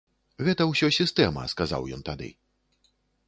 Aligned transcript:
Гэта 0.45 0.65
ўсё 0.71 0.87
сістэма, 0.99 1.43
сказаў 1.53 1.81
ён 1.97 2.01
тады. 2.09 2.29